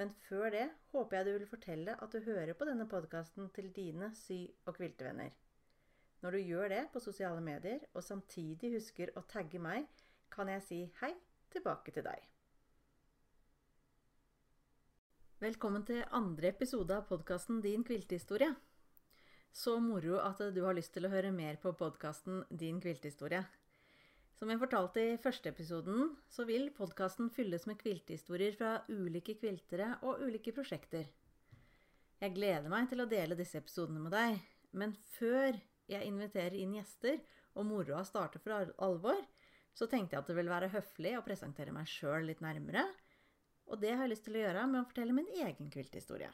[0.00, 3.70] Men før det håper jeg du vil fortelle at du hører på denne podkasten til
[3.74, 5.30] dine sy- og kviltevenner.
[6.24, 9.86] Når du gjør det på sosiale medier, og samtidig husker å tagge meg,
[10.34, 11.12] kan jeg si hei
[11.52, 12.30] tilbake til deg.
[15.44, 18.54] Velkommen til andre episode av podkasten Din kviltehistorie.
[19.54, 23.44] Så moro at du har lyst til å høre mer på podkasten Din kviltehistorie.
[24.44, 29.86] Som jeg fortalte i første episoden, så vil podkasten fylles med kviltehistorier fra ulike kviltere
[30.04, 31.06] og ulike prosjekter.
[32.20, 34.36] Jeg gleder meg til å dele disse episodene med deg,
[34.76, 35.56] men før
[35.88, 37.22] jeg inviterer inn gjester
[37.56, 39.24] og moroa starter for alvor,
[39.72, 42.84] så tenkte jeg at det ville være høflig å presentere meg sjøl litt nærmere.
[43.72, 46.28] Og det har jeg lyst til å gjøre med å fortelle min egen kvilthistorie.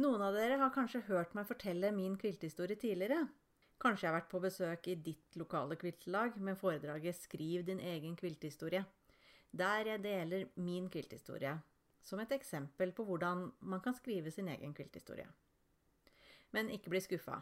[0.00, 3.26] Noen av dere har kanskje hørt meg fortelle min kviltehistorie tidligere.
[3.80, 8.16] Kanskje jeg har vært på besøk i ditt lokale kviltelag med foredraget 'Skriv din egen
[8.16, 8.84] kviltehistorie',
[9.52, 11.58] der jeg deler min kviltehistorie
[12.02, 15.26] som et eksempel på hvordan man kan skrive sin egen kvilthistorie.
[16.52, 17.40] Men ikke bli skuffa.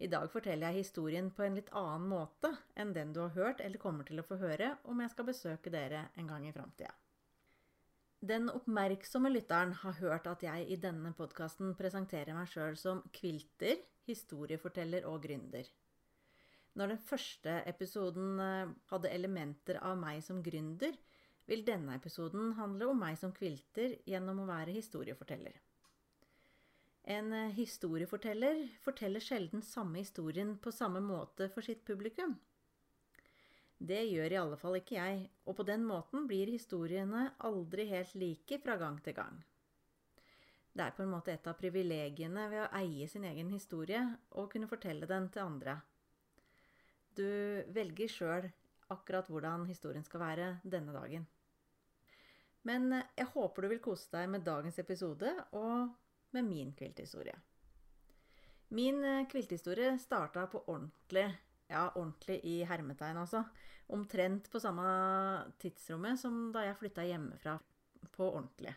[0.00, 3.60] I dag forteller jeg historien på en litt annen måte enn den du har hørt
[3.60, 6.94] eller kommer til å få høre om jeg skal besøke dere en gang i framtida.
[8.20, 13.78] Den oppmerksomme lytteren har hørt at jeg i denne podkasten presenterer meg sjøl som kvilter,
[14.10, 15.68] historieforteller og gründer.
[16.78, 20.94] Når den første episoden eh, hadde elementer av meg som gründer,
[21.50, 25.56] vil denne episoden handle om meg som kvilter gjennom å være historieforteller.
[27.10, 32.36] En eh, historieforteller forteller sjelden samme historien på samme måte for sitt publikum.
[33.80, 38.12] Det gjør i alle fall ikke jeg, og på den måten blir historiene aldri helt
[38.20, 39.38] like fra gang til gang.
[40.72, 44.00] Det er på en måte et av privilegiene ved å eie sin egen historie
[44.38, 45.80] og kunne fortelle den til andre.
[47.18, 47.26] Du
[47.74, 48.48] velger sjøl
[48.90, 51.26] akkurat hvordan historien skal være denne dagen.
[52.66, 55.90] Men jeg håper du vil kose deg med dagens episode og
[56.36, 57.34] med min kvilthistorie.
[58.70, 61.26] Min kvilthistorie starta på ordentlig
[61.70, 63.44] ja, ordentlig i hermetegn, altså.
[63.94, 64.86] Omtrent på samme
[65.62, 67.56] tidsrommet som da jeg flytta hjemmefra
[68.14, 68.74] på ordentlig.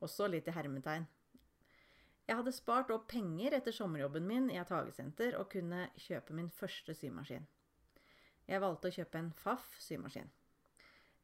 [0.00, 1.06] Også litt i hermetegn.
[2.30, 6.50] Jeg hadde spart opp penger etter sommerjobben min i et hagesenter og kunne kjøpe min
[6.54, 7.46] første symaskin.
[8.46, 10.30] Jeg valgte å kjøpe en FAF symaskin.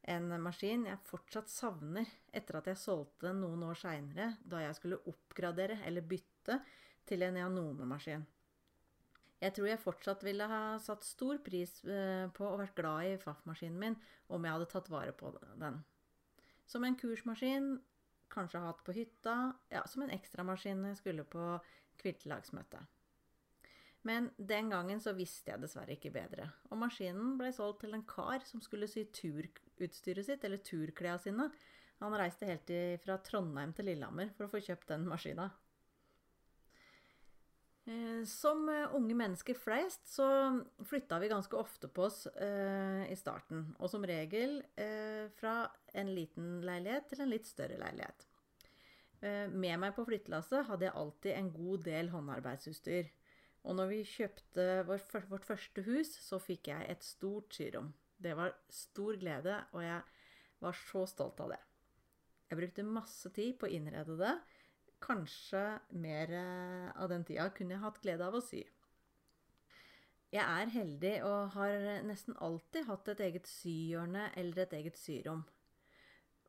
[0.07, 4.77] En maskin jeg fortsatt savner etter at jeg solgte den noen år seinere, da jeg
[4.77, 6.61] skulle oppgradere eller bytte
[7.07, 8.23] til en Janome-maskin.
[9.37, 13.19] Jeg tror jeg fortsatt ville ha satt stor pris eh, på å vært glad i
[13.21, 13.99] FAF-maskinen min
[14.33, 15.29] om jeg hadde tatt vare på
[15.59, 15.83] den.
[16.67, 17.75] Som en kursmaskin,
[18.33, 19.35] kanskje hatt på hytta,
[19.73, 21.47] ja, som en ekstramaskin når jeg skulle på
[22.01, 22.83] kviltelagsmøte.
[24.07, 28.05] Men den gangen så visste jeg dessverre ikke bedre, og maskinen ble solgt til en
[28.07, 31.49] kar som skulle sy turutstyret sitt, eller turklærne sine.
[31.99, 32.71] Han reiste helt
[33.03, 35.49] fra Trondheim til Lillehammer for å få kjøpt den maskina.
[37.87, 40.27] Eh, som eh, unge mennesker flest så
[40.89, 43.69] flytta vi ganske ofte på oss eh, i starten.
[43.79, 45.61] Og som regel eh, fra
[45.95, 48.27] en liten leilighet til en litt større leilighet.
[49.23, 53.07] Eh, med meg på flyttelasset hadde jeg alltid en god del håndarbeidsutstyr.
[53.67, 57.93] Og når vi kjøpte vår, vårt første hus, så fikk jeg et stort syrom.
[58.19, 60.03] Det var stor glede, og jeg
[60.63, 61.63] var så stolt av det.
[62.47, 64.35] Jeg brukte masse tid på å innrede det
[65.03, 65.61] Kanskje
[66.01, 68.63] mer eh, av den tida kunne jeg hatt glede av å sy.
[70.33, 75.45] Jeg er heldig og har nesten alltid hatt et eget syhjørne eller et eget syrom.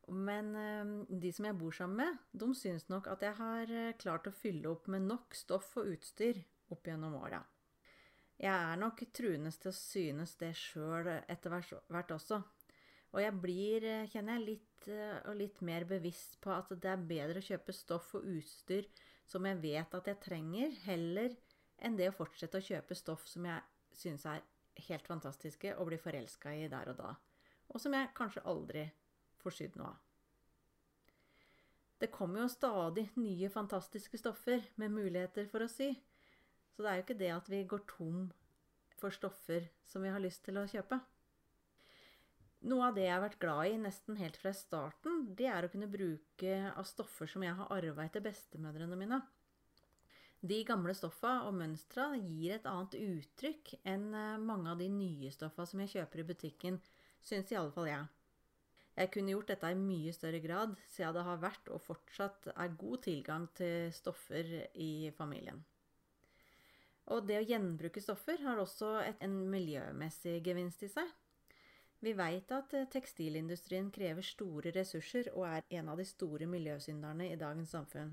[0.09, 3.95] Men eh, de som jeg bor sammen med, de syns nok at jeg har eh,
[4.00, 6.41] klart å fylle opp med nok stoff og utstyr
[6.73, 7.43] opp gjennom åra.
[8.39, 11.51] Jeg er nok truende til å synes det sjøl etter
[11.91, 12.39] hvert også.
[13.11, 17.09] Og jeg blir, kjenner jeg, litt, og eh, litt mer bevisst på at det er
[17.11, 18.87] bedre å kjøpe stoff og utstyr
[19.29, 21.35] som jeg vet at jeg trenger, heller
[21.85, 23.63] enn det å fortsette å kjøpe stoff som jeg
[23.99, 24.45] syns er
[24.89, 27.15] helt fantastiske og blir forelska i der og da.
[27.75, 28.87] Og som jeg kanskje aldri
[29.43, 30.05] får sydd noe av.
[31.99, 35.91] Det kommer jo stadig nye fantastiske stoffer med muligheter for å sy.
[36.71, 38.29] Så det er jo ikke det at vi går tom
[39.01, 41.01] for stoffer som vi har lyst til å kjøpe.
[42.66, 45.70] Noe av det jeg har vært glad i nesten helt fra starten, det er å
[45.70, 49.20] kunne bruke av stoffer som jeg har arva etter bestemødrene mine.
[50.40, 55.31] De gamle stoffa og mønstra gir et annet uttrykk enn eh, mange av de nye
[55.34, 56.78] stoffa som jeg kjøper i butikken,
[57.22, 58.06] syns i alle fall jeg.
[58.99, 62.78] Jeg kunne gjort dette i mye større grad, siden det har vært og fortsatt er
[62.78, 65.62] god tilgang til stoffer i familien.
[67.14, 71.14] Og det å gjenbruke stoffer har også et, en miljømessig gevinst i seg.
[72.05, 77.33] Vi veit at eh, tekstilindustrien krever store ressurser og er en av de store miljøsynderne
[77.33, 78.12] i dagens samfunn.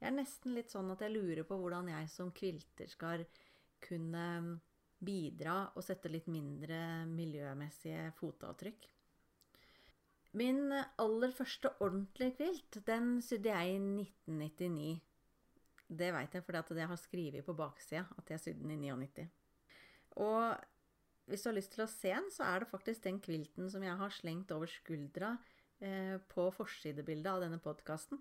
[0.00, 3.26] Jeg er nesten litt sånn at jeg lurer på hvordan jeg som kvilter skal
[3.84, 4.24] kunne
[5.00, 8.88] bidra og sette litt mindre miljømessige fotavtrykk.
[10.40, 14.90] Min aller første ordentlige kvilt, den sydde jeg i 1999.
[15.90, 19.26] Det veit jeg fordi jeg har skrevet på baksida at jeg sydde den i 99.
[20.22, 20.69] Og
[21.30, 23.84] hvis du har lyst til å se den, så er det faktisk den kvilten som
[23.86, 25.36] jeg har slengt over skuldra
[25.78, 28.20] eh, på forsidebildet av denne podkasten.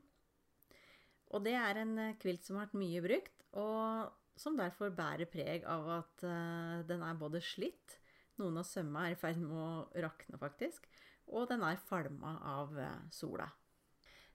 [1.30, 5.30] Og det er en eh, kvilt som har vært mye brukt, og som derfor bærer
[5.30, 7.98] preg av at eh, den er både slitt,
[8.40, 10.88] noen av sømma er i ferd med å rakne faktisk,
[11.30, 13.50] og den er falma av eh, sola.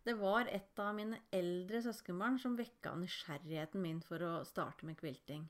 [0.05, 4.99] Det var et av mine eldre søskenbarn som vekka nysgjerrigheten min for å starte med
[5.00, 5.47] kvilting.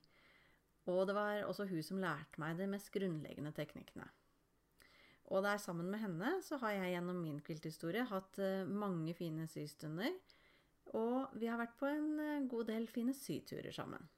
[0.91, 4.07] Og det var også hun som lærte meg de mest grunnleggende teknikkene.
[5.33, 10.13] Og der sammen med henne så har jeg gjennom min kvilthistorie hatt mange fine systunder
[10.95, 14.11] og vi har vært på en eh, god del fine syturer sammen.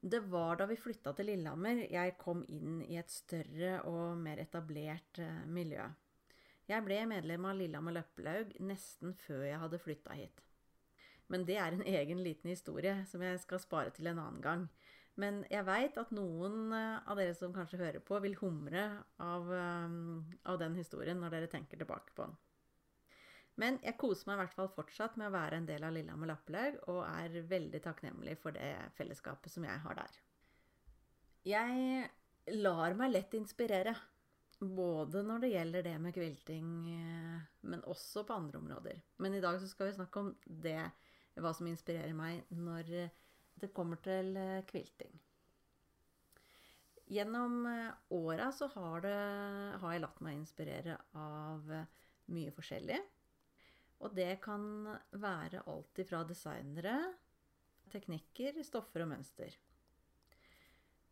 [0.00, 4.40] Det var da vi flytta til Lillehammer jeg kom inn i et større og mer
[4.40, 5.84] etablert eh, miljø.
[6.70, 10.44] Jeg ble medlem av Lillehammer Løppelaug nesten før jeg hadde flytta hit.
[11.30, 14.68] Men det er en egen liten historie som jeg skal spare til en annen gang.
[15.20, 18.86] Men jeg veit at noen eh, av dere som kanskje hører på, vil humre
[19.20, 22.38] av, av den historien når dere tenker tilbake på den.
[23.60, 26.30] Men jeg koser meg i hvert fall fortsatt med å være en del av Lillehammer
[26.30, 30.16] Lappelaug, og er veldig takknemlig for det fellesskapet som jeg har der.
[31.50, 33.94] Jeg lar meg lett inspirere.
[34.60, 37.36] Både når det gjelder det med kvilting, eh,
[37.72, 38.98] men også på andre områder.
[39.24, 40.82] Men i dag så skal vi snakke om det,
[41.38, 42.90] hva som inspirerer meg når
[43.60, 45.12] det kommer til eh, kvilting.
[47.10, 49.16] Gjennom eh, åra så har, det,
[49.82, 51.72] har jeg latt meg inspirere av
[52.30, 53.00] mye forskjellig.
[54.00, 54.62] Og det kan
[55.20, 56.94] være alt ifra designere,
[57.92, 59.56] teknikker, stoffer og mønster.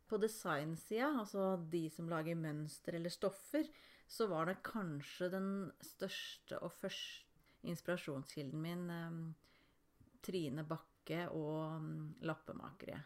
[0.09, 3.67] På designsida, altså de som lager mønster eller stoffer,
[4.09, 5.51] så var det kanskje den
[5.85, 7.27] største og første
[7.69, 9.19] inspirasjonskilden min eh,
[10.25, 11.93] Trine Bakke og um,
[12.27, 12.99] lappemakere.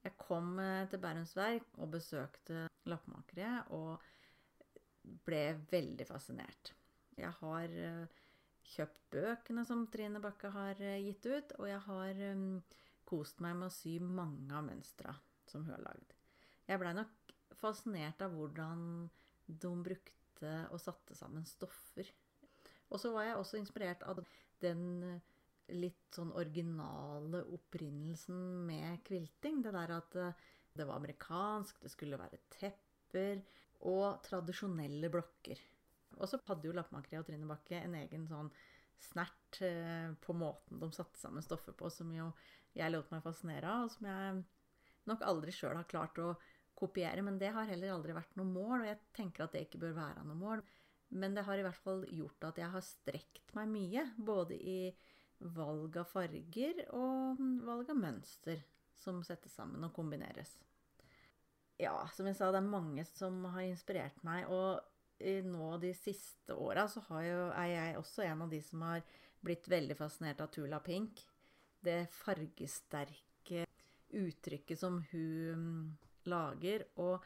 [0.00, 4.00] Jeg kom eh, til Bærums Verk og besøkte lappemakere og
[5.26, 6.72] ble veldig fascinert.
[7.20, 8.22] Jeg har eh,
[8.72, 12.46] kjøpt bøkene som Trine Bakke har eh, gitt ut, og jeg har um,
[13.08, 15.12] kost meg med å sy mange av mønstra
[15.50, 16.14] som hun har lagd.
[16.70, 18.82] Jeg blei nok fascinert av hvordan
[19.50, 22.08] de brukte og satte sammen stoffer.
[22.88, 24.22] Og så var jeg også inspirert av
[24.62, 25.20] den
[25.76, 29.60] litt sånn originale opprinnelsen med kvilting.
[29.64, 30.46] Det der at eh,
[30.76, 33.42] det var amerikansk, det skulle være tepper
[33.90, 35.60] og tradisjonelle blokker.
[36.18, 38.50] Og så hadde jo Lappmakeri og Trine Bakke en egen sånn
[39.00, 42.30] snert eh, på måten de satte sammen stoffer på, som jo
[42.76, 44.42] jeg lot meg fascinere av, og som jeg
[45.10, 46.34] nok aldri sjøl har klart å
[46.78, 47.24] kopiere.
[47.26, 49.96] Men det har heller aldri vært noe mål, og jeg tenker at det ikke bør
[49.96, 50.62] være noe mål.
[51.10, 54.80] Men det har i hvert fall gjort at jeg har strekt meg mye, både i
[55.40, 58.60] valg av farger og valg av mønster
[59.00, 60.52] som settes sammen og kombineres.
[61.80, 64.50] Ja, som jeg sa, det er mange som har inspirert meg.
[64.52, 64.82] Og
[65.48, 69.04] nå de siste åra så jo, er jeg også en av de som har
[69.40, 71.22] blitt veldig fascinert av Tula Pink.
[71.80, 73.64] Det fargesterke
[74.20, 75.84] uttrykket som hun mm,
[76.28, 76.84] lager.
[77.00, 77.24] Og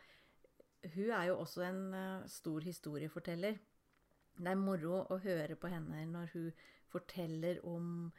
[0.94, 3.59] hun er jo også en uh, stor historieforteller.
[4.35, 6.49] Det er moro å høre på henne når hun
[6.94, 8.12] forteller om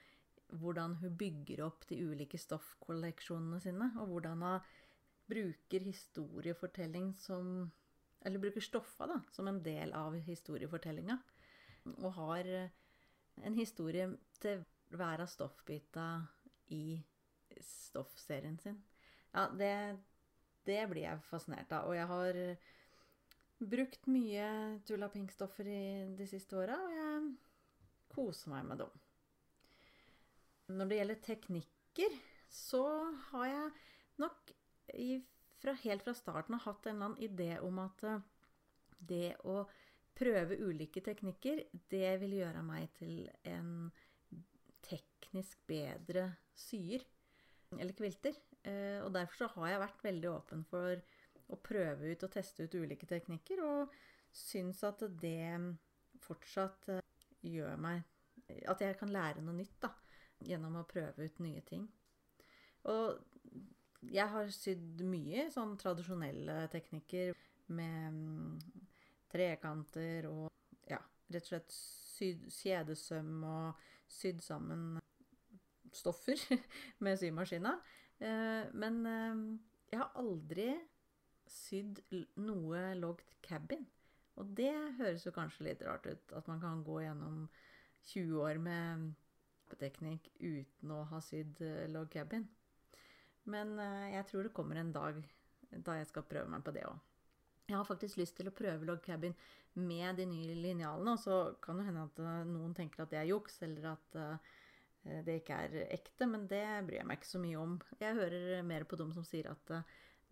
[0.61, 4.67] hvordan hun bygger opp de ulike stoffkolleksjonene sine, og hvordan hun
[5.25, 7.71] bruker historiefortelling som
[8.25, 11.17] eller bruker stoffa da, som en del av historiefortellinga.
[11.99, 12.71] Og har eh,
[13.45, 14.07] en historie
[14.41, 14.63] til
[14.95, 16.07] hver av stoffbita
[16.73, 16.97] i
[17.61, 18.79] stoffserien sin.
[19.29, 19.73] Ja, det,
[20.65, 21.91] det blir jeg fascinert av.
[21.91, 22.39] Og jeg har
[23.75, 24.47] brukt mye
[24.87, 25.69] Tulla Pink-stoffer
[26.17, 27.21] de siste åra, og jeg
[28.15, 29.01] koser meg med dem.
[30.75, 32.15] Når det gjelder teknikker,
[32.49, 32.85] så
[33.29, 33.71] har jeg
[34.23, 34.55] nok
[35.61, 38.23] fra helt fra starten hatt en eller annen idé om at eh,
[39.05, 39.63] det å
[40.15, 43.91] prøve ulike teknikker, det vil gjøre meg til en
[44.85, 47.03] teknisk bedre syer
[47.75, 48.37] eller kvilter.
[48.63, 51.01] Eh, og derfor så har jeg vært veldig åpen for
[51.51, 53.93] å prøve ut og teste ut ulike teknikker, og
[54.35, 55.75] syns at det
[56.25, 57.04] fortsatt eh,
[57.51, 58.03] gjør meg
[58.69, 59.89] At jeg kan lære noe nytt da,
[60.45, 61.87] gjennom å prøve ut nye ting.
[62.91, 63.17] Og
[64.13, 67.33] jeg har sydd mye sånn tradisjonelle teknikker
[67.73, 68.59] med mm,
[69.31, 70.51] trekanter og
[70.89, 70.99] ja,
[71.33, 74.99] rett og slett syd, kjedesøm og sydd sammen
[75.95, 76.39] stoffer
[77.03, 77.77] med symaskina.
[78.19, 79.41] Eh, men eh,
[79.91, 80.69] jeg har aldri
[81.49, 82.01] sydd
[82.41, 83.85] noe logged cabin.
[84.41, 87.45] Og det høres jo kanskje litt rart ut, at man kan gå gjennom
[88.11, 89.13] 20 år med
[89.79, 92.45] teknikk uten å ha sydd eh, log cabin.
[93.45, 93.75] Men
[94.09, 95.19] jeg tror det kommer en dag
[95.85, 96.97] da jeg skal prøve meg på det òg.
[97.69, 99.35] Jeg har faktisk lyst til å prøve log cabin
[99.77, 103.19] med de nye linjalene, og så kan det hende at uh, noen tenker at det
[103.21, 104.17] er juks, eller at
[105.27, 107.75] det ikke er ekte, men det bryr jeg meg ikke så mye om.
[108.01, 109.73] Jeg hører mer på dem som sier at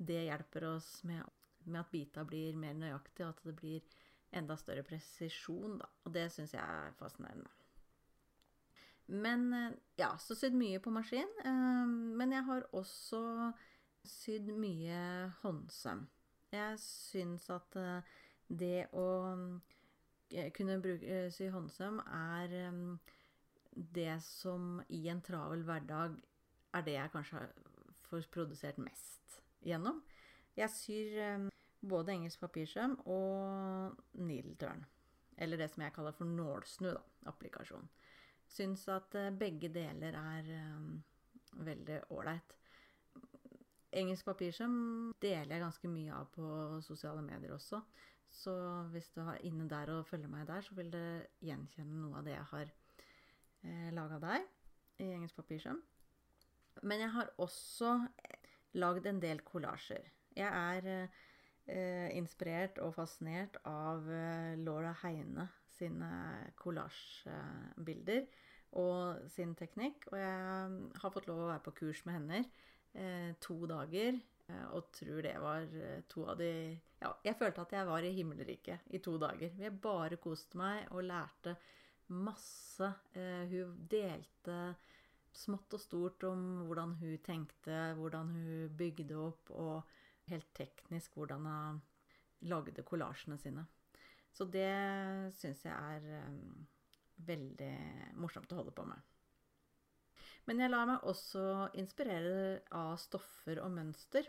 [0.02, 1.22] det hjelper oss med,
[1.66, 4.00] med, at bita blir mer nøyaktig, og at det blir
[4.34, 5.90] enda større presisjon, da.
[6.06, 7.52] Og det syns jeg er fascinerende.
[9.14, 9.52] Men
[10.00, 11.30] ja, så sydd mye på maskin.
[12.18, 13.52] Men jeg har også
[14.08, 15.00] sydd mye
[15.42, 16.06] håndsøm.
[16.54, 18.14] Jeg syns at eh,
[18.48, 19.08] det å
[20.30, 22.54] eh, kunne bruke, eh, sy håndsøm er
[23.74, 26.20] det som i en travel hverdag
[26.78, 27.42] er det jeg kanskje
[28.10, 30.04] får produsert mest gjennom.
[30.58, 31.50] Jeg syr
[31.82, 34.84] både engelsk papirsøm og needletørn.
[35.38, 37.90] Eller det som jeg kaller for nålsnu, da, applikasjon.
[38.48, 40.52] Syns at begge deler er
[41.54, 42.54] veldig ålreit
[44.00, 44.76] engelsk papirsøm
[45.22, 46.48] deler jeg ganske mye av på
[46.86, 47.82] sosiale medier også.
[48.34, 48.54] Så
[48.94, 51.04] hvis du er inne der og følger meg der, så vil du
[51.46, 54.48] gjenkjenne noe av det jeg har eh, laga der
[55.04, 55.82] i engelsk papirsøm.
[56.82, 57.94] Men jeg har også
[58.82, 60.10] lagd en del kollasjer.
[60.38, 60.88] Jeg er
[61.68, 66.10] eh, inspirert og fascinert av eh, Laura Heine sine
[66.60, 68.26] kollasjbilder
[68.80, 70.08] og sin teknikk.
[70.12, 74.22] Og jeg har fått lov å være på kurs med henne eh, to dager.
[74.76, 75.64] Og tror det var
[76.12, 76.50] to av de
[77.00, 79.54] Ja, jeg følte at jeg var i himmelriket i to dager.
[79.56, 81.56] Vi bare koste meg og lærte
[82.12, 82.90] masse.
[83.16, 84.58] Hun delte
[85.34, 91.48] smått og stort om hvordan hun tenkte, hvordan hun bygde opp, og helt teknisk hvordan
[91.48, 91.82] hun
[92.50, 93.66] lagde kollasjene sine.
[94.34, 94.70] Så det
[95.38, 96.66] syns jeg er um,
[97.28, 97.74] veldig
[98.20, 99.00] morsomt å holde på med.
[100.50, 104.28] Men jeg lar meg også inspirere av stoffer og mønster.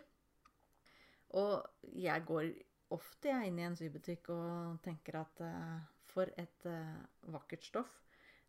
[1.35, 2.51] Og jeg går
[2.95, 5.79] ofte jeg inn i en sybutikk og tenker at uh,
[6.13, 7.01] for et uh,
[7.33, 7.91] vakkert stoff.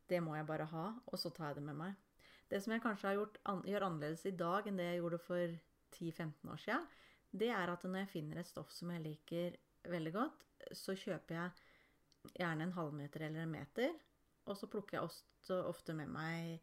[0.07, 1.97] Det må jeg bare ha, og så tar jeg det med meg.
[2.47, 5.57] Det som jeg kanskje gjort an gjør annerledes i dag enn det jeg gjorde for
[5.97, 6.85] 10-15 år siden,
[7.33, 9.57] det er at når jeg finner et stoff som jeg liker
[9.91, 13.93] veldig godt, så kjøper jeg gjerne en halvmeter eller en meter,
[14.47, 16.57] og så plukker jeg også ofte med meg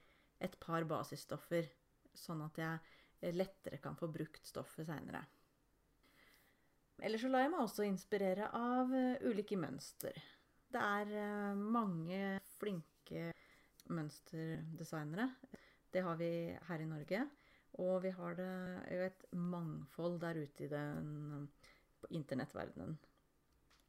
[0.43, 1.67] et par basisstoffer,
[2.15, 5.23] sånn at jeg lettere kan få brukt stoffet seinere.
[7.03, 10.17] Eller så lar jeg meg også inspirere av uh, ulike mønster.
[10.71, 12.19] Det er uh, mange
[12.59, 13.31] flinke
[13.91, 15.27] mønsterdesignere.
[15.93, 16.29] Det har vi
[16.67, 17.25] her i Norge.
[17.81, 18.51] Og vi har det
[18.93, 21.47] jo et mangfold der ute i den
[22.01, 22.97] på internettverdenen.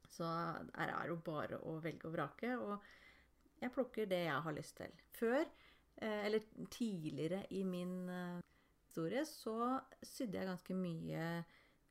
[0.09, 2.55] Så her er jo bare å velge og vrake.
[2.57, 4.93] Og jeg plukker det jeg har lyst til.
[5.19, 5.43] Før
[5.95, 6.39] Eh, eller
[6.71, 8.41] tidligere i min eh,
[8.83, 11.21] historie, så sydde jeg ganske mye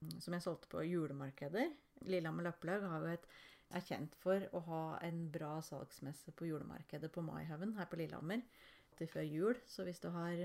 [0.01, 1.73] mm, som jeg solgte på julemarkeder.
[2.05, 7.89] Lillehammer Lappelaug er kjent for å ha en bra salgsmesse på julemarkedet på Maihaugen her
[7.89, 8.45] på Lillehammer
[8.99, 9.63] til før jul.
[9.67, 10.45] Så hvis du har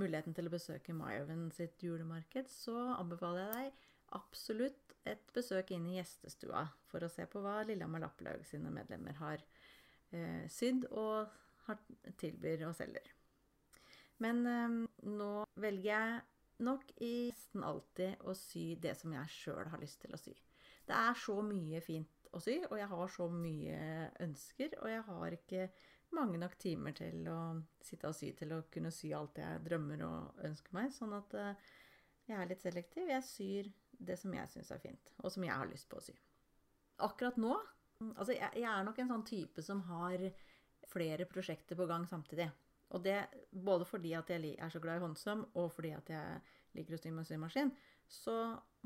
[0.00, 5.86] muligheten til å besøke Maihaugen sitt julemarked, så anbefaler jeg deg absolutt et besøk inn
[5.90, 9.42] i gjestestua for å se på hva Lillehammer Lappelaug sine medlemmer har
[10.14, 11.32] eh, sydd og
[11.66, 11.80] har,
[12.20, 13.10] tilbyr og selger.
[14.22, 14.78] Men eh,
[15.10, 16.22] nå velger jeg
[16.64, 20.34] nok i nesten alltid å sy det som jeg sjøl har lyst til å sy.
[20.84, 23.80] Det er så mye fint å sy, og jeg har så mye
[24.24, 25.68] ønsker, og jeg har ikke
[26.14, 27.38] mange nok timer til å
[27.82, 30.92] sitte og sy til å kunne sy alt jeg drømmer og ønsker meg.
[30.94, 31.72] Sånn at uh,
[32.28, 33.08] jeg er litt selektiv.
[33.10, 33.70] Jeg syr
[34.04, 36.16] det som jeg syns er fint, og som jeg har lyst på å sy.
[37.04, 37.56] Akkurat nå
[38.18, 40.20] Altså, jeg er nok en sånn type som har
[40.90, 42.48] flere prosjekter på gang samtidig.
[42.94, 43.20] Og det
[43.50, 46.40] både fordi at jeg er så glad i håndsøm, og fordi at jeg
[46.74, 47.70] liker å sy med symaskin,
[48.10, 48.36] så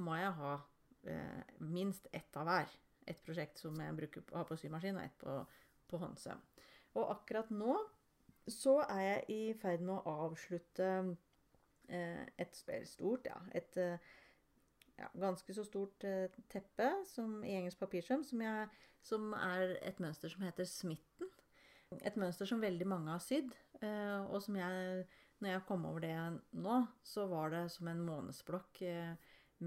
[0.04, 0.52] må jeg ha
[1.08, 2.76] eh, minst ett av hver.
[3.08, 5.40] Et prosjekt som jeg bruker, har på symaskin, og ett på,
[5.88, 6.44] på håndsøm.
[6.96, 7.76] Og akkurat nå
[8.48, 10.88] så er jeg i ferd med å avslutte
[11.88, 12.56] et
[12.88, 16.04] stort, ja, et ja, ganske så stort
[16.52, 18.42] teppe som, i engelsk papirsøm, som,
[19.04, 21.28] som er et mønster som heter Smitten.
[22.04, 23.52] Et mønster som veldig mange har sydd,
[24.28, 25.06] og som jeg
[25.38, 26.14] når jeg kom over det
[26.58, 28.80] nå, så var det som en månedsblokk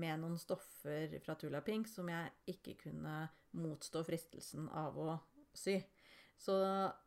[0.02, 3.16] med noen stoffer fra Tula Pink som jeg ikke kunne
[3.60, 5.16] motstå fristelsen av å
[5.56, 5.78] sy.
[6.42, 6.56] Så,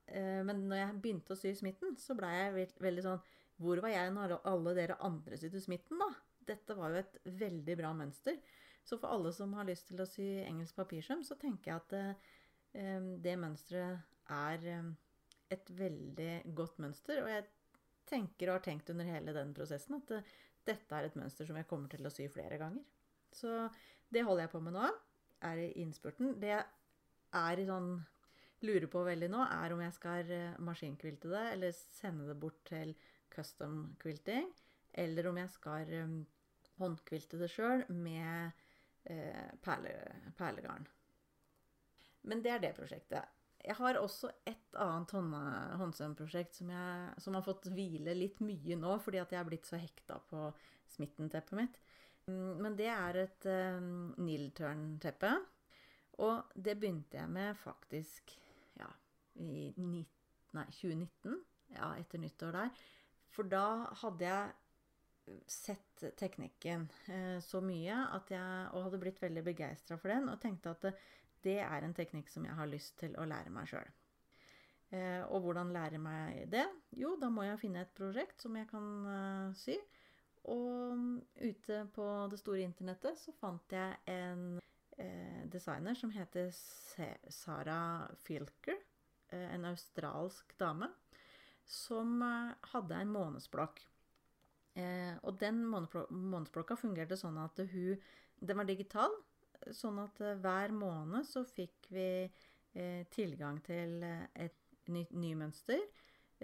[0.07, 3.25] eh, men når jeg begynte å sy smitten, så blei jeg veldig sånn
[3.63, 6.11] Hvor var jeg når alle dere andre sydde smitten, da?
[6.45, 8.41] Dette var jo et veldig bra mønster.
[8.85, 11.95] Så for alle som har lyst til å sy engelsk papirsøm, så tenker jeg at
[12.01, 14.03] eh, det mønsteret
[14.35, 14.67] er
[15.55, 17.23] et veldig godt mønster.
[17.23, 17.47] Og jeg
[18.09, 20.33] tenker og har tenkt under hele den prosessen at eh,
[20.69, 22.85] dette er et mønster som jeg kommer til å sy flere ganger.
[23.35, 23.51] Så
[24.13, 24.89] det holder jeg på med nå.
[25.45, 26.37] Er i innspurten.
[26.41, 27.99] Det er i sånn
[28.67, 32.63] lurer på veldig nå, er om jeg skal uh, maskinkvilte det, eller sende det bort
[32.69, 32.95] til
[33.35, 34.51] custom quilting,
[34.95, 36.19] eller om jeg skal um,
[36.81, 38.51] håndkvilte det sjøl med
[39.11, 39.95] eh, perle,
[40.39, 40.87] perlegarn.
[42.27, 43.31] Men det er det prosjektet.
[43.65, 45.13] Jeg har også et annet
[45.81, 46.73] håndsømprosjekt som,
[47.21, 50.49] som har fått hvile litt mye nå, fordi at jeg er blitt så hekta på
[50.97, 51.79] smittenteppet mitt.
[52.29, 55.33] Mm, men det er et um, Niltørn-teppe.
[56.25, 58.35] Og det begynte jeg med faktisk
[58.79, 58.91] ja,
[59.43, 60.03] i ni,
[60.57, 61.41] nei, 2019.
[61.75, 62.85] Ja, etter nyttår der.
[63.35, 63.65] For da
[64.03, 70.13] hadde jeg sett teknikken eh, så mye at jeg, og hadde blitt veldig begeistra for
[70.13, 70.95] den, og tenkte at det,
[71.45, 73.89] det er en teknikk som jeg har lyst til å lære meg sjøl.
[74.95, 76.67] Eh, og hvordan lære meg det?
[76.95, 79.79] Jo, da må jeg finne et prosjekt som jeg kan eh, sy.
[80.53, 84.61] Og ute på det store internettet så fant jeg en eh,
[85.51, 86.53] designer som heter
[87.33, 87.79] Sara
[88.23, 88.79] Filker.
[89.35, 90.89] Eh, en australsk dame.
[91.65, 93.81] Som eh, hadde en månedsblokk.
[94.75, 98.01] Eh, og den månedsblokka fungerte sånn at hun
[98.45, 99.13] Den var digital,
[99.73, 105.31] Sånn at eh, hver måned så fikk vi eh, tilgang til eh, et nytt ny
[105.39, 105.79] mønster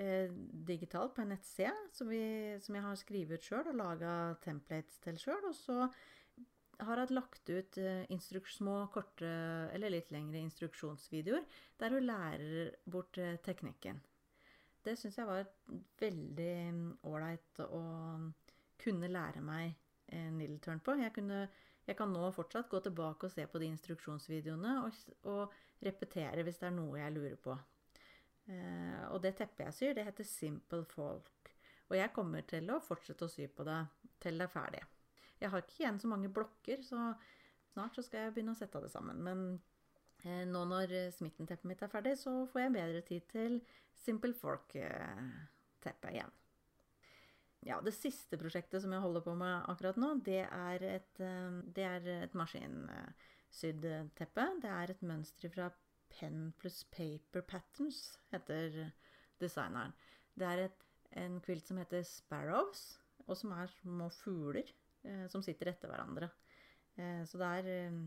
[0.01, 0.31] eh,
[0.71, 2.09] digitalt på en nettside som,
[2.63, 5.51] som, jeg har skrevet ut sjøl og laga templates til sjøl.
[5.51, 5.91] Og så
[6.87, 8.19] har hatt lagt ut eh,
[8.51, 9.31] små, korte
[9.75, 11.45] eller litt lengre instruksjonsvideoer
[11.81, 14.01] der hun lærer bort eh, teknikken.
[14.83, 15.45] Det syns jeg var
[16.01, 17.83] veldig mm, ålreit å
[18.81, 19.77] kunne lære meg
[20.11, 20.97] needle turn på.
[20.99, 21.45] Jeg kunne
[21.91, 24.99] jeg kan nå fortsatt gå tilbake og se på de instruksjonsvideoene og,
[25.33, 27.57] og repetere hvis det er noe jeg lurer på.
[28.47, 31.51] Eh, og det teppet jeg syr, det heter Simple Folk.
[31.91, 33.81] Og jeg kommer til å fortsette å sy på det
[34.23, 34.85] til det er ferdig.
[35.41, 37.13] Jeg har ikke igjen så mange blokker, så
[37.73, 39.23] snart så skal jeg begynne å sette det sammen.
[39.25, 39.47] Men
[40.25, 43.57] eh, nå når smitten-teppet mitt er ferdig, så får jeg bedre tid til
[44.01, 46.37] Simple Fork-teppet igjen.
[47.67, 51.61] Ja, det siste prosjektet som jeg holder på med akkurat nå, det er et, eh,
[51.77, 54.47] det er et maskinsydd teppe.
[54.63, 55.71] Det er et mønster fra
[56.11, 58.91] Pen pluss Paper Patterns, heter
[59.41, 59.93] designeren.
[60.35, 60.87] Det er et,
[61.21, 64.80] en quilt som heter Sparrows, og som er små fugler eh,
[65.33, 66.29] som sitter etter hverandre.
[66.97, 68.01] Eh, så det er eh,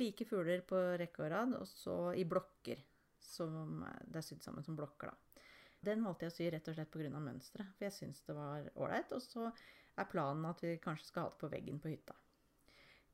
[0.00, 2.82] like fugler på rekke og rad, og så i blokker.
[3.26, 5.42] Som det er sydd sammen som blokker, da.
[5.86, 7.10] Den valgte jeg å sy rett og slett pga.
[7.20, 9.12] mønsteret, for jeg syns det var ålreit.
[9.12, 9.50] Og så
[9.96, 12.16] er planen at vi kanskje skal ha det på veggen på hytta.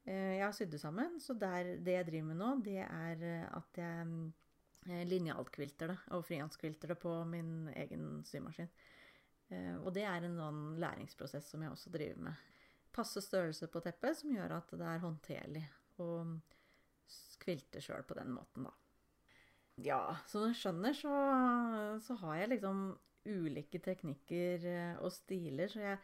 [0.04, 3.26] Eh, jeg har sydd det sammen, så der, det jeg driver med nå, det er
[3.28, 4.06] eh, at jeg
[4.88, 8.72] eh, det og frihanskvilter det på min egen symaskin.
[9.84, 12.51] Og det er en sånn læringsprosess som jeg også driver med.
[12.92, 15.64] Passe størrelse på teppet som gjør at det er håndterlig
[16.02, 16.08] å
[17.42, 18.74] kvilte sjøl på den måten, da.
[19.82, 21.12] Ja, som du skjønner, så,
[22.04, 22.82] så, har jeg liksom
[23.32, 25.70] ulike teknikker eh, og stiler.
[25.72, 25.98] Så jeg,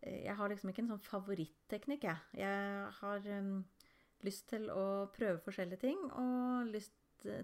[0.00, 2.40] jeg har liksom ikke en sånn favoritteknikk, jeg.
[2.40, 3.54] Jeg har um,
[4.24, 6.96] lyst til å prøve forskjellige ting, og lyst,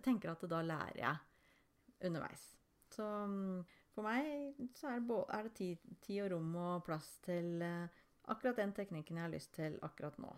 [0.05, 2.49] tenker at da lærer jeg underveis.
[2.97, 3.61] Så um,
[3.93, 8.03] for meg så er det, er det tid, tid, og rom og plass til uh,
[8.33, 10.33] akkurat den teknikken jeg har lyst til akkurat nå.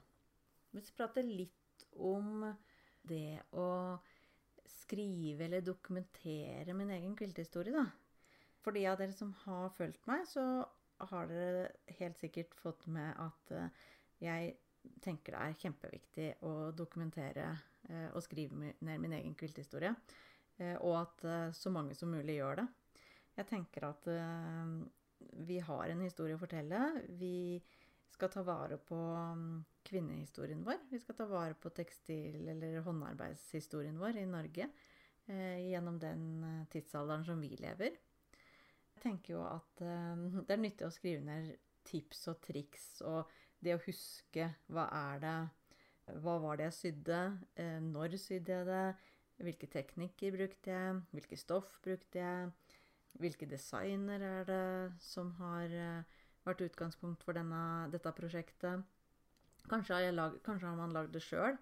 [0.74, 2.44] Vi prater litt om
[3.08, 3.68] det å
[4.68, 7.86] skrive eller dokumentere min egen kviltehistorie, da.
[8.64, 10.44] For de av dere som har fulgt meg, så
[11.08, 11.68] har dere
[12.00, 13.68] helt sikkert fått med at uh,
[14.20, 14.56] jeg
[15.04, 19.94] tenker det er kjempeviktig å dokumentere uh, og skrive ned min egen kviltehistorie.
[20.58, 22.68] Uh, og at så mange som mulig gjør det.
[23.38, 24.08] Jeg tenker at
[25.18, 26.80] vi har en historie å fortelle.
[27.20, 27.58] Vi
[28.12, 30.80] skal ta vare på um, kvinnehistorien vår.
[30.90, 34.68] Vi skal ta vare på tekstil- eller håndarbeidshistorien vår i Norge
[35.28, 37.98] eh, gjennom den eh, tidsalderen som vi lever.
[38.94, 41.54] Jeg tenker jo at eh, det er nyttig å skrive ned
[41.88, 43.30] tips og triks og
[43.64, 45.38] det å huske hva er det
[46.22, 47.20] Hva var det jeg sydde?
[47.60, 48.84] Eh, når sydde jeg det?
[49.38, 51.00] Hvilke teknikker brukte jeg?
[51.14, 52.67] Hvilke stoff brukte jeg?
[53.18, 58.84] Hvilke designer er det som har eh, vært utgangspunkt for denne, dette prosjektet?
[59.68, 61.58] Kanskje har, lag, kanskje har man lagd det sjøl?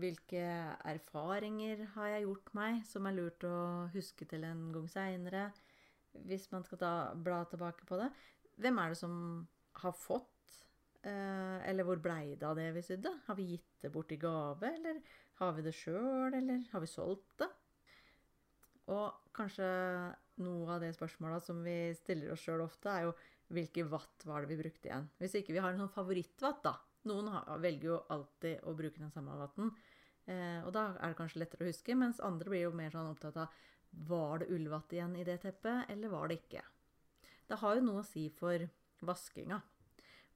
[0.00, 0.42] Hvilke
[0.86, 3.56] erfaringer har jeg gjort meg som er lurt å
[3.94, 5.48] huske til en gang seinere?
[6.26, 8.10] Hvis man skal ta, bla tilbake på det.
[8.60, 9.14] Hvem er det som
[9.82, 10.28] har fått?
[11.00, 13.12] Eh, eller hvor blei det av det vi sydde?
[13.26, 15.00] Har vi gitt det bort i gave, eller
[15.40, 17.48] har vi det sjøl, eller har vi solgt det?
[18.90, 19.66] Og kanskje
[20.42, 23.14] noe av det spørsmåla som vi stiller oss sjøl ofte, er jo
[23.50, 25.08] hvilke watt var det vi brukte igjen?
[25.18, 26.76] Hvis ikke vi har en sånn favorittwatt, da.
[27.08, 27.30] Noen
[27.62, 29.72] velger jo alltid å bruke den samme watten.
[30.28, 33.08] Eh, og da er det kanskje lettere å huske, mens andre blir jo mer sånn
[33.10, 33.56] opptatt av
[34.06, 36.62] var det ullvatt igjen i det teppet, eller var det ikke?
[37.50, 38.62] Det har jo noe å si for
[39.02, 39.58] vaskinga.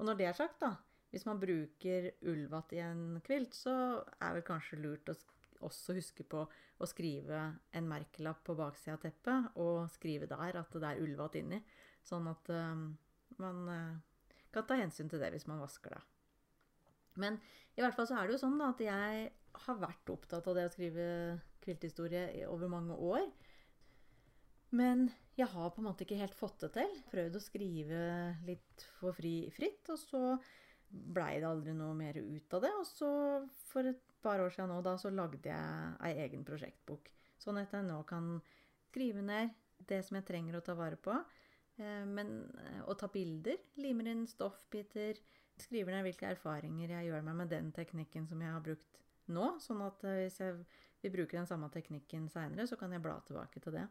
[0.01, 0.73] Og når det er sagt, da,
[1.15, 5.15] hvis man bruker ullvatt i en kvilt, så er det kanskje lurt å
[5.63, 7.45] også huske på å skrive
[7.77, 11.61] en merkelapp på baksida av teppet, og skrive der at det er ullvatt inni,
[12.05, 12.89] sånn at um,
[13.41, 16.03] man uh, kan ta hensyn til det hvis man vasker det.
[17.21, 17.39] Men
[17.75, 19.27] i hvert fall så er det jo sånn da, at jeg
[19.65, 21.05] har vært opptatt av det å skrive
[21.65, 23.29] kvilthistorie over mange år.
[24.75, 25.07] Men
[25.39, 26.97] jeg har på en måte ikke helt fått det til.
[27.13, 28.01] Prøvd å skrive
[28.47, 30.23] litt for fri, fritt, og så
[30.89, 32.73] blei det aldri noe mer ut av det.
[32.81, 33.11] Og så,
[33.71, 37.11] for et par år siden nå, da, så lagde jeg ei egen prosjektbok.
[37.41, 38.39] Sånn at jeg nå kan
[38.89, 39.53] skrive ned
[39.89, 41.17] det som jeg trenger å ta vare på.
[41.77, 43.59] Eh, men, eh, og ta bilder.
[43.83, 45.21] Limer inn stoffbiter.
[45.61, 49.03] Skriver ned hvilke erfaringer jeg gjør meg med den teknikken som jeg har brukt
[49.35, 49.51] nå.
[49.63, 50.57] Sånn at eh, hvis jeg
[51.05, 53.87] vil bruke den samme teknikken seinere, så kan jeg bla tilbake til det.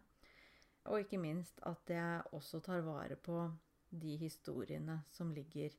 [0.91, 3.45] Og ikke minst at jeg også tar vare på
[3.93, 5.75] de historiene som ligger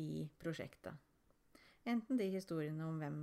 [0.00, 0.94] i prosjektet.
[1.86, 3.18] Enten de historiene om hvem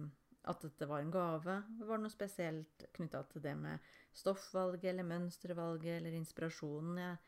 [0.49, 5.05] at dette var en gave, var det noe spesielt knytta til det med stoffvalget eller
[5.05, 7.19] mønstervalget eller inspirasjonen jeg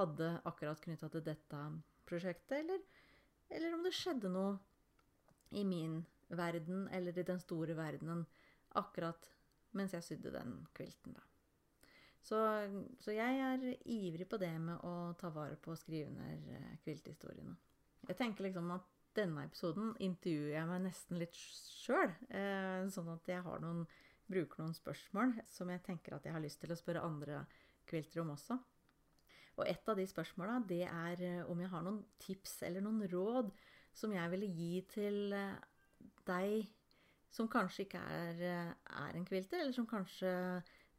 [0.00, 1.60] hadde akkurat knytta til dette
[2.06, 2.82] prosjektet, eller,
[3.50, 4.56] eller om det skjedde noe
[5.54, 8.26] i min verden eller i den store verdenen
[8.76, 9.30] akkurat
[9.76, 11.22] mens jeg sydde den kvilten, da.
[12.26, 12.38] Så,
[12.98, 16.72] så, jeg er ivrig på det med å ta vare på å skrive ned eh,
[16.82, 17.54] kvilthistoriene.
[18.08, 22.12] Jeg tenker liksom at denne episoden intervjuer jeg meg nesten litt sjøl.
[22.28, 23.84] Eh, sånn at jeg noen,
[24.26, 27.44] bruker noen spørsmål som jeg tenker at jeg har lyst til å spørre andre
[27.86, 28.58] kvilter om også.
[29.56, 33.52] Og et av de spørsmåla, er eh, om jeg har noen tips eller noen råd
[33.96, 35.36] som jeg ville gi til
[36.26, 36.66] deg
[37.32, 38.42] som kanskje ikke er,
[38.76, 40.30] er en kvilter, eller som kanskje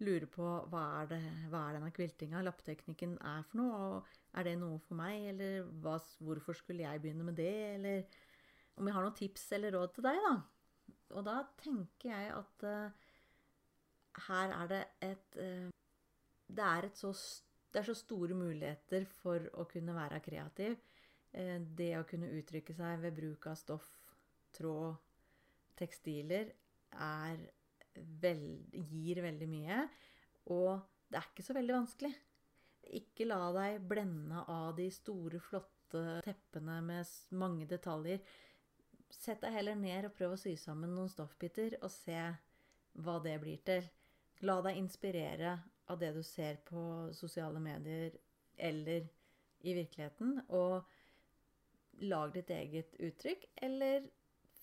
[0.03, 1.19] lurer på hva er, det,
[1.51, 3.79] hva er denne kviltinga, lappteknikken, er for noe?
[3.87, 7.55] Og er det noe for meg, eller hva, hvorfor skulle jeg begynne med det?
[7.77, 8.19] Eller
[8.77, 10.35] om jeg har noen tips eller råd til deg, da.
[11.17, 13.09] Og da tenker jeg at uh,
[14.27, 15.73] her er det et uh,
[16.47, 17.13] Det er et så
[17.73, 20.77] det er så store muligheter for å kunne være kreativ.
[21.33, 23.89] Uh, det å kunne uttrykke seg ved bruk av stoff,
[24.55, 24.95] tråd,
[25.77, 26.53] tekstiler
[26.93, 27.41] er
[28.21, 29.83] veld, gir veldig mye.
[30.53, 32.13] Og det er ikke så veldig vanskelig.
[32.97, 38.21] Ikke la deg blende av de store, flotte teppene med mange detaljer.
[39.11, 42.19] Sett deg heller ned og prøv å sy sammen noen stoffbiter, og se
[43.03, 43.87] hva det blir til.
[44.47, 45.57] La deg inspirere
[45.87, 46.81] av det du ser på
[47.15, 48.15] sosiale medier
[48.57, 49.07] eller
[49.65, 50.85] i virkeligheten, og
[52.05, 54.05] lag ditt eget uttrykk, eller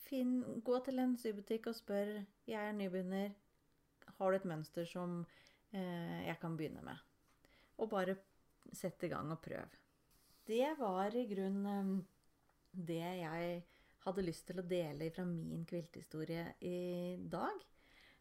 [0.04, 2.10] Finn, gå til en sybutikk og spør
[2.46, 3.32] 'Jeg er nybegynner.
[4.18, 5.24] Har du et mønster som
[5.72, 6.98] eh, jeg kan begynne med?'
[7.78, 8.16] Og bare
[8.72, 9.78] sett i gang og prøv.
[10.46, 12.04] Det var i grunnen eh,
[12.86, 13.62] det jeg
[14.04, 17.64] hadde lyst til å dele fra min kvilthistorie i dag.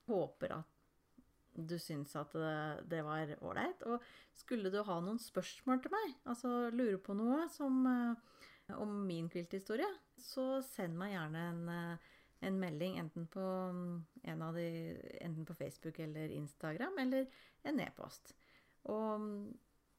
[0.07, 0.69] Håper at
[1.53, 2.33] du syns at
[2.89, 3.83] det, var ålreit.
[3.85, 4.01] Og
[4.35, 9.29] skulle du ha noen spørsmål til meg, altså lure på noe som eh, om min
[9.29, 12.13] kvilthistorie, så send meg gjerne en, eh,
[12.47, 14.05] en melding enten på, mm,
[14.55, 14.69] de,
[15.21, 17.25] enten på, Facebook eller Instagram, eller
[17.63, 18.33] en e-post.
[18.83, 19.53] Og mm,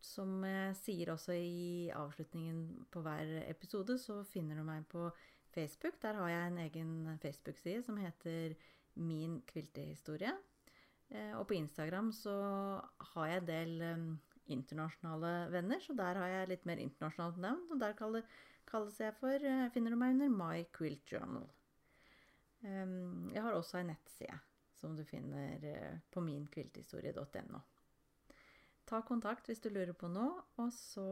[0.05, 5.09] som jeg sier også i avslutningen på hver episode, så finner du meg på
[5.55, 6.01] Facebook.
[6.03, 8.55] Der har jeg en egen Facebook-side som heter
[8.95, 10.35] Min kviltehistorie.
[11.11, 12.35] Eh, og på Instagram så
[13.15, 14.11] har jeg en del mm,
[14.55, 17.65] internasjonale venner, så der har jeg litt mer internasjonalt navn.
[17.73, 18.27] Og der kaller,
[18.69, 21.47] kalles jeg for, eh, finner du meg under My Quilt Journal.
[22.65, 24.39] Jeg har også ei nettside
[24.85, 27.61] som du finner eh, på minkvilthistorie.no.
[28.85, 31.05] ta kontakt hvis du lurer på noe, og så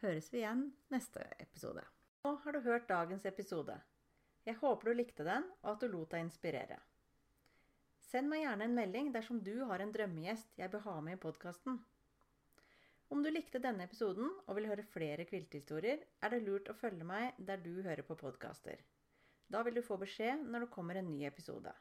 [0.00, 1.84] høres vi igjen neste episode.
[2.24, 3.76] Nå har du hørt dagens episode.
[4.48, 6.78] Jeg håper du likte den, og at du lot deg inspirere.
[8.08, 11.20] Send meg gjerne en melding dersom du har en drømmegjest jeg bør ha med i
[11.20, 11.76] podkasten.
[13.08, 17.06] Om du likte denne episoden og vil høre flere kviltehistorier, er det lurt å følge
[17.08, 18.82] meg der du hører på podkaster.
[19.48, 21.72] Da vil du få beskjed når det kommer en ny episode.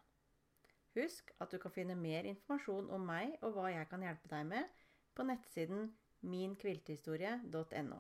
[0.96, 4.48] Husk at du kan finne mer informasjon om meg og hva jeg kan hjelpe deg
[4.54, 4.72] med,
[5.14, 5.92] på nettsiden
[6.32, 8.00] minkviltehistorie.no.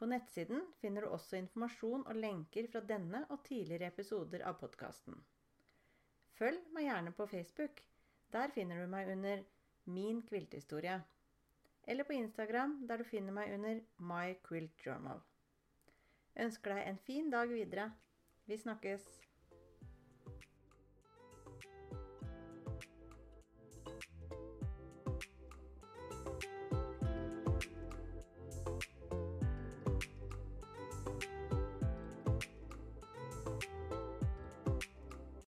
[0.00, 5.20] På nettsiden finner du også informasjon og lenker fra denne og tidligere episoder av podkasten.
[6.40, 7.82] Følg meg gjerne på Facebook.
[8.32, 9.44] Der finner du meg under
[9.90, 10.96] Min kviltehistorie.
[11.90, 15.18] Eller på Instagram, der du finner meg under My Quilt Journal.
[16.38, 17.88] Ønsker deg en fin dag videre.
[18.46, 19.08] Vi snakkes!